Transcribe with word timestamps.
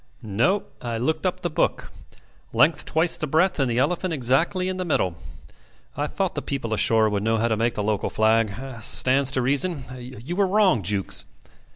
"No. 0.23 0.63
I 0.81 0.97
looked 0.97 1.27
up 1.27 1.41
the 1.41 1.49
book. 1.51 1.91
Length 2.53 2.85
twice 2.85 3.17
the 3.17 3.27
breadth 3.27 3.59
and 3.59 3.69
the 3.69 3.77
elephant 3.77 4.13
exactly 4.15 4.67
in 4.67 4.77
the 4.77 4.83
middle. 4.83 5.15
I 5.95 6.07
thought 6.07 6.33
the 6.33 6.41
people 6.41 6.73
ashore 6.73 7.07
would 7.07 7.21
know 7.21 7.37
how 7.37 7.49
to 7.49 7.55
make 7.55 7.75
the 7.75 7.83
local 7.83 8.09
flag. 8.09 8.51
Stands 8.81 9.29
to 9.33 9.43
reason. 9.43 9.83
You 9.95 10.35
were 10.35 10.47
wrong, 10.47 10.81
Jukes. 10.81 11.25